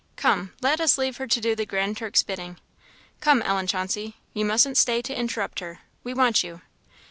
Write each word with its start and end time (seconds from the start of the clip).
Come, 0.15 0.53
let 0.63 0.81
us 0.81 0.97
leave 0.97 1.17
her 1.17 1.27
to 1.27 1.39
do 1.39 1.55
the 1.55 1.63
Grand 1.63 1.95
Turk's 1.95 2.23
bidding. 2.23 2.57
Come, 3.19 3.43
Ellen 3.43 3.67
Chauncey, 3.67 4.15
you 4.33 4.43
mustn't 4.45 4.77
stay 4.79 4.99
to 5.03 5.13
interrupt 5.15 5.59
her 5.59 5.81
we 6.03 6.11
want 6.11 6.43
you!" 6.43 6.61